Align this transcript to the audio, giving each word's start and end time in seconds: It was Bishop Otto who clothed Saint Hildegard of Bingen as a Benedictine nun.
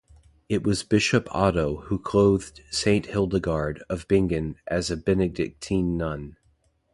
It 0.49 0.63
was 0.63 0.81
Bishop 0.81 1.27
Otto 1.29 1.81
who 1.81 1.99
clothed 1.99 2.61
Saint 2.71 3.05
Hildegard 3.05 3.83
of 3.87 4.07
Bingen 4.07 4.55
as 4.65 4.89
a 4.89 4.97
Benedictine 4.97 5.95
nun. 5.95 6.37